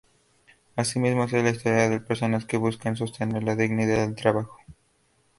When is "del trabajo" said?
3.97-4.57